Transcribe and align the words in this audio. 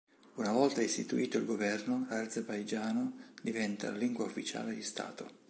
Una 0.37 0.51
volta 0.51 0.81
istituito 0.81 1.37
il 1.37 1.45
governo, 1.45 2.07
l'azerbaigiano 2.09 3.33
diventa 3.43 3.91
la 3.91 3.97
lingua 3.97 4.25
ufficiale 4.25 4.73
di 4.73 4.81
stato. 4.81 5.37